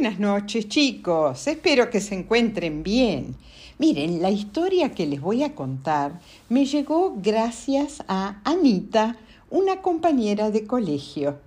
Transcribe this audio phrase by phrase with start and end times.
[0.00, 3.36] Buenas noches chicos, espero que se encuentren bien.
[3.76, 9.18] Miren, la historia que les voy a contar me llegó gracias a Anita,
[9.50, 11.38] una compañera de colegio.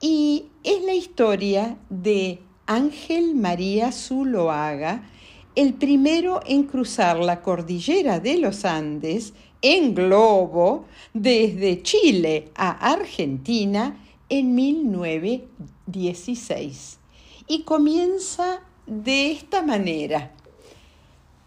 [0.00, 5.02] Y es la historia de Ángel María Zuloaga,
[5.54, 14.02] el primero en cruzar la cordillera de los Andes en globo desde Chile a Argentina
[14.30, 17.01] en 1916
[17.48, 20.30] y comienza de esta manera.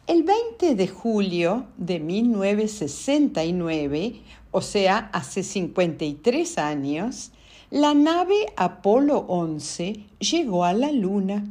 [0.07, 7.31] El 20 de julio de 1969, o sea, hace 53 años,
[7.71, 11.43] la nave Apolo 11 llegó a la Luna.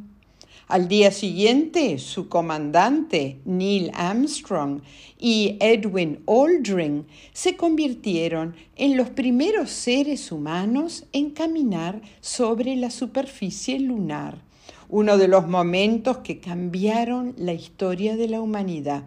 [0.67, 4.81] Al día siguiente, su comandante, Neil Armstrong,
[5.19, 13.79] y Edwin Aldrin se convirtieron en los primeros seres humanos en caminar sobre la superficie
[13.79, 14.41] lunar,
[14.89, 19.03] uno de los momentos que cambiaron la historia de la humanidad.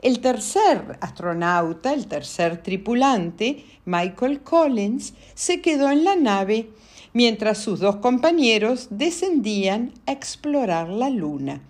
[0.00, 6.70] El tercer astronauta, el tercer tripulante, Michael Collins, se quedó en la nave
[7.12, 11.62] mientras sus dos compañeros descendían a explorar la luna.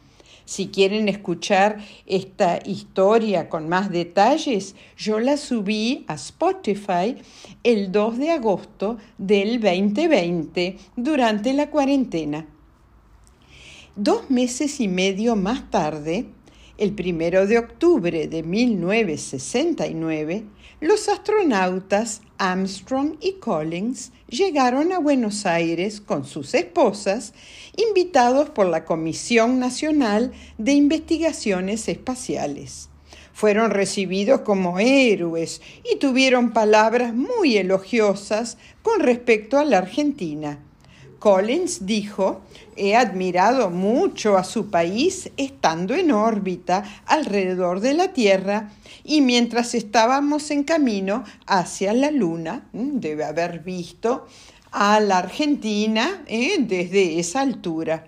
[0.44, 7.16] Si quieren escuchar esta historia con más detalles, yo la subí a Spotify
[7.64, 12.46] el 2 de agosto del 2020 durante la cuarentena.
[13.94, 16.26] Dos meses y medio más tarde,
[16.78, 20.44] el primero de octubre de 1969,
[20.80, 27.34] los astronautas Armstrong y Collins llegaron a Buenos Aires con sus esposas,
[27.76, 32.90] invitados por la Comisión Nacional de Investigaciones Espaciales.
[33.32, 35.60] Fueron recibidos como héroes
[35.92, 40.60] y tuvieron palabras muy elogiosas con respecto a la Argentina.
[41.18, 42.42] Collins dijo,
[42.76, 48.70] he admirado mucho a su país estando en órbita alrededor de la Tierra
[49.04, 54.26] y mientras estábamos en camino hacia la Luna, debe haber visto
[54.70, 56.56] a la Argentina ¿eh?
[56.60, 58.06] desde esa altura.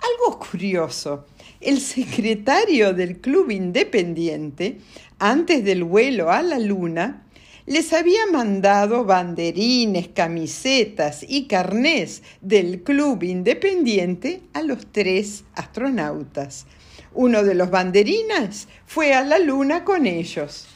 [0.00, 1.26] Algo curioso,
[1.60, 4.80] el secretario del Club Independiente,
[5.18, 7.26] antes del vuelo a la Luna,
[7.66, 16.66] les había mandado banderines, camisetas y carnés del Club Independiente a los tres astronautas.
[17.12, 20.66] Uno de los banderines fue a la luna con ellos.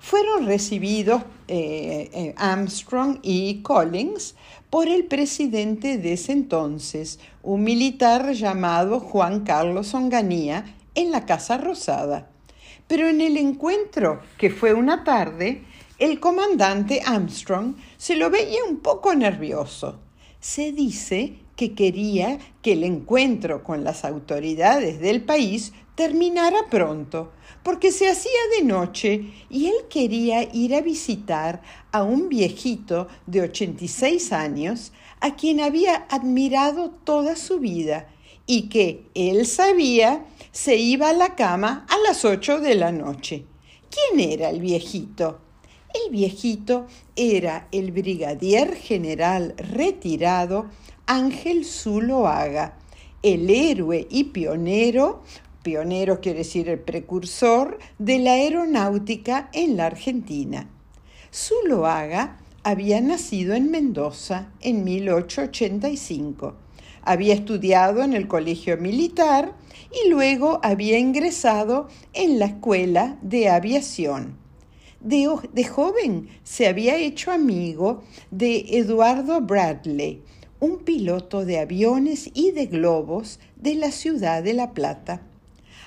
[0.00, 4.34] Fueron recibidos eh, eh, Armstrong y Collins
[4.70, 10.64] por el presidente de ese entonces, un militar llamado Juan Carlos Onganía,
[10.94, 12.33] en la Casa Rosada.
[12.86, 15.64] Pero en el encuentro, que fue una tarde,
[15.98, 20.00] el comandante Armstrong se lo veía un poco nervioso.
[20.40, 27.92] Se dice que quería que el encuentro con las autoridades del país terminara pronto, porque
[27.92, 31.62] se hacía de noche y él quería ir a visitar
[31.92, 38.08] a un viejito de 86 años a quien había admirado toda su vida
[38.46, 43.44] y que él sabía se iba a la cama a las 8 de la noche.
[43.90, 45.40] ¿Quién era el viejito?
[45.92, 50.66] El viejito era el brigadier general retirado
[51.06, 52.78] Ángel Zuloaga,
[53.22, 55.22] el héroe y pionero,
[55.62, 60.68] pionero quiere decir el precursor, de la aeronáutica en la Argentina.
[61.32, 66.63] Zuloaga había nacido en Mendoza en 1885.
[67.04, 69.54] Había estudiado en el colegio militar
[69.92, 74.38] y luego había ingresado en la escuela de aviación.
[75.00, 80.22] De, joven se había hecho amigo de Eduardo Bradley,
[80.60, 85.20] un piloto de aviones y de globos de la ciudad de La Plata.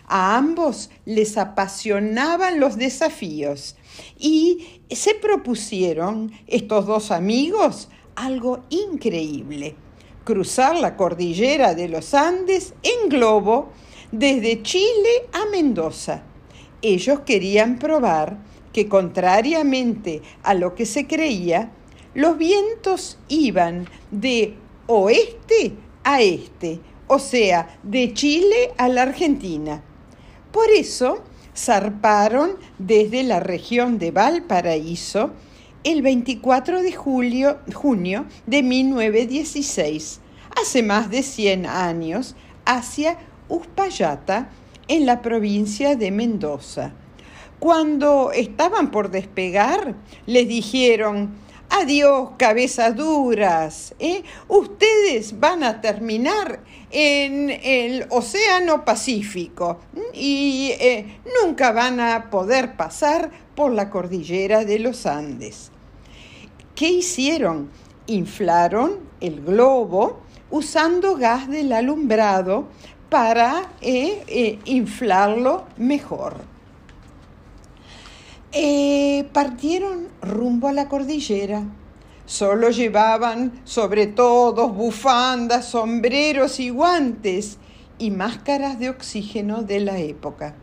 [0.06, 3.76] A ambos les apasionaban los desafíos
[4.20, 9.76] y se propusieron estos dos amigos algo increíble,
[10.28, 13.70] cruzar la cordillera de los Andes en globo
[14.12, 16.22] desde Chile a Mendoza.
[16.82, 18.38] Ellos querían probar
[18.74, 21.72] que contrariamente a lo que se creía,
[22.14, 24.56] los vientos iban de
[24.88, 25.72] oeste
[26.04, 29.82] a este, o sea, de Chile a la Argentina.
[30.52, 31.24] Por eso
[31.56, 35.32] zarparon desde la región de Valparaíso
[35.84, 40.20] el 24 de julio, junio de 1916,
[40.60, 42.36] hace más de 100 años,
[42.66, 44.50] hacia Uspallata,
[44.88, 46.94] en la provincia de Mendoza.
[47.60, 49.96] Cuando estaban por despegar,
[50.26, 51.32] les dijeron,
[51.70, 53.94] Adiós, cabezas duras.
[54.00, 54.24] ¿eh?
[54.48, 59.80] Ustedes van a terminar en el Océano Pacífico
[60.14, 65.72] y eh, nunca van a poder pasar por la cordillera de los Andes.
[66.74, 67.70] ¿Qué hicieron?
[68.08, 72.70] Inflaron el globo usando gas del alumbrado
[73.10, 76.57] para eh, inflarlo mejor.
[78.60, 81.62] Eh, partieron rumbo a la cordillera.
[82.26, 87.60] Solo llevaban sobre todo bufandas, sombreros y guantes
[88.00, 90.56] y máscaras de oxígeno de la época.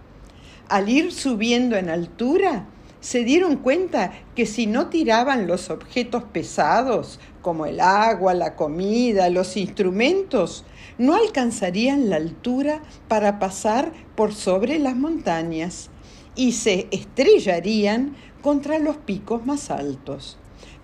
[0.68, 2.66] Al ir subiendo en altura,
[2.98, 9.30] se dieron cuenta que si no tiraban los objetos pesados, como el agua, la comida,
[9.30, 10.64] los instrumentos,
[10.98, 15.90] no alcanzarían la altura para pasar por sobre las montañas
[16.36, 20.36] y se estrellarían contra los picos más altos.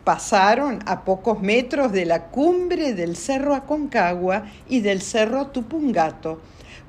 [0.05, 6.41] Pasaron a pocos metros de la cumbre del Cerro Aconcagua y del Cerro Tupungato,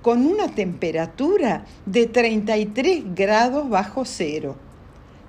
[0.01, 4.55] con una temperatura de 33 grados bajo cero.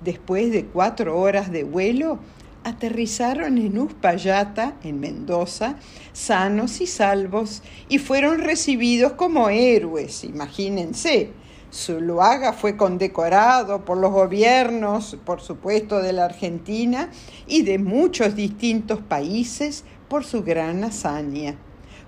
[0.02, 2.18] Después de cuatro horas de vuelo,
[2.64, 5.76] aterrizaron en Uspallata, en Mendoza,
[6.12, 11.32] sanos y salvos, y fueron recibidos como héroes, imagínense
[11.72, 17.08] Zuluaga fue condecorado por los gobiernos, por supuesto, de la Argentina
[17.46, 21.56] y de muchos distintos países por su gran hazaña.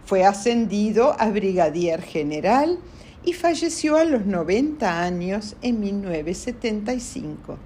[0.04, 2.78] Fue ascendido a brigadier general
[3.24, 7.56] y falleció a los 90 años en 1975.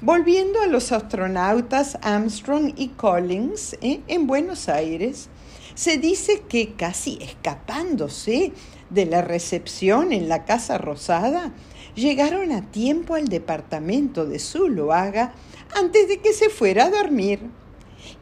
[0.00, 4.00] Volviendo a los astronautas Armstrong y Collins ¿eh?
[4.08, 5.28] en Buenos Aires,
[5.74, 8.52] se dice que casi escapándose
[8.90, 11.52] de la recepción en la Casa Rosada,
[11.94, 15.32] llegaron a tiempo al departamento de Zuloaga
[15.74, 17.40] antes de que se fuera a dormir.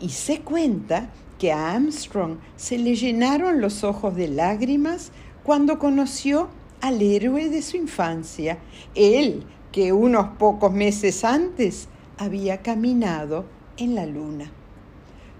[0.01, 6.49] Y se cuenta que a Armstrong se le llenaron los ojos de lágrimas cuando conoció
[6.81, 8.59] al héroe de su infancia,
[8.95, 11.89] él que unos pocos meses antes
[12.19, 13.45] había caminado
[13.77, 14.51] en la luna.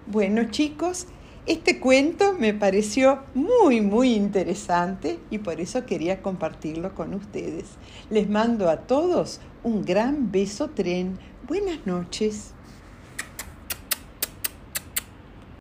[0.07, 1.07] Bueno chicos,
[1.47, 7.67] este cuento me pareció muy, muy interesante y por eso quería compartirlo con ustedes.
[8.11, 11.19] Les mando a todos un gran beso tren.
[11.47, 12.53] Buenas noches.